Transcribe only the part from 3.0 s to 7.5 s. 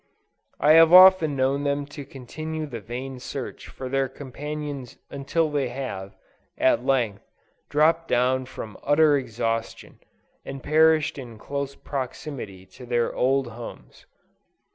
search for their companions until they have, at length,